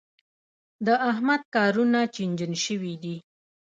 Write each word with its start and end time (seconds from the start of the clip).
د 0.85 0.87
احمد 1.09 1.41
کارونه 1.55 1.99
چينجن 2.15 2.53
شوي 2.65 2.93
دي. 3.03 3.15